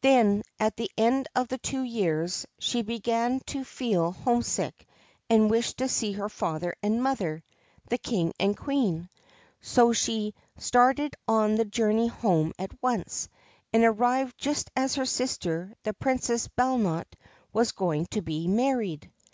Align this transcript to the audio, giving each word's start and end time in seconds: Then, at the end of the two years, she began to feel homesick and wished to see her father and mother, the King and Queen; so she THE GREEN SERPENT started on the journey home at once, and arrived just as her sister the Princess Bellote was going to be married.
Then, 0.00 0.44
at 0.58 0.78
the 0.78 0.90
end 0.96 1.28
of 1.36 1.48
the 1.48 1.58
two 1.58 1.82
years, 1.82 2.46
she 2.58 2.80
began 2.80 3.40
to 3.48 3.64
feel 3.64 4.12
homesick 4.12 4.86
and 5.28 5.50
wished 5.50 5.76
to 5.76 5.90
see 5.90 6.12
her 6.12 6.30
father 6.30 6.74
and 6.82 7.02
mother, 7.02 7.44
the 7.90 7.98
King 7.98 8.32
and 8.40 8.56
Queen; 8.56 9.10
so 9.60 9.92
she 9.92 10.12
THE 10.12 10.14
GREEN 10.14 10.32
SERPENT 10.56 10.62
started 10.64 11.16
on 11.28 11.54
the 11.56 11.66
journey 11.66 12.08
home 12.08 12.54
at 12.58 12.70
once, 12.82 13.28
and 13.74 13.84
arrived 13.84 14.38
just 14.38 14.70
as 14.74 14.94
her 14.94 15.04
sister 15.04 15.74
the 15.82 15.92
Princess 15.92 16.48
Bellote 16.48 17.14
was 17.52 17.72
going 17.72 18.06
to 18.06 18.22
be 18.22 18.48
married. 18.48 19.10